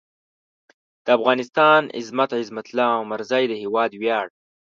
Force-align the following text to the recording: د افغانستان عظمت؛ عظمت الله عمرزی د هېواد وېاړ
د 1.05 1.07
افغانستان 1.17 1.81
عظمت؛ 1.99 2.29
عظمت 2.41 2.65
الله 2.69 2.91
عمرزی 3.01 3.43
د 3.47 3.53
هېواد 3.63 3.91
وېاړ 3.95 4.25